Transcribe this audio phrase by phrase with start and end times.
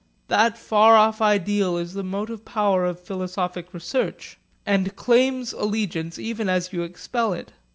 [0.29, 6.49] That far off ideal is the motive power of philosophic research; and claims allegiance even
[6.49, 7.53] as you expel it.